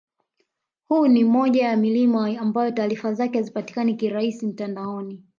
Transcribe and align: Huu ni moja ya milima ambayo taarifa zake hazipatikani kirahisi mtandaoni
Huu 0.87 1.07
ni 1.07 1.23
moja 1.23 1.63
ya 1.67 1.77
milima 1.77 2.39
ambayo 2.39 2.71
taarifa 2.71 3.13
zake 3.13 3.37
hazipatikani 3.37 3.95
kirahisi 3.95 4.45
mtandaoni 4.47 5.23